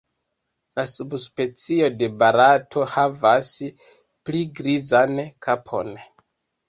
La 0.79 0.85
subspecio 0.93 1.89
de 1.99 2.09
Barato 2.23 2.87
havas 2.93 3.51
pli 4.31 4.43
grizan 4.61 5.15
kapon. 5.49 5.93